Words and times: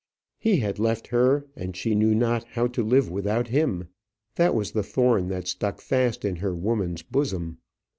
He 0.39 0.57
had 0.61 0.79
left 0.79 1.09
her, 1.09 1.45
and 1.55 1.77
she 1.77 1.93
knew 1.93 2.15
not 2.15 2.43
how 2.45 2.65
to 2.65 2.83
live 2.83 3.11
without 3.11 3.49
him. 3.49 3.89
That 4.33 4.55
was 4.55 4.71
the 4.71 4.81
thorn 4.81 5.27
that 5.27 5.47
stuck 5.47 5.79
fast 5.79 6.25
in 6.25 6.37
her 6.37 6.55
woman's 6.55 7.03
bosom. 7.03 7.59